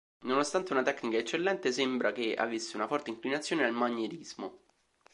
[0.23, 4.61] Nonostante una tecnica eccellente, sembra che avesse una forte inclinazione al manierismo.